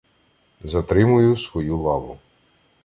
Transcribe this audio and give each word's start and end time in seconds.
Затримую 0.63 1.35
свою 1.35 1.77
лаву. 1.77 2.19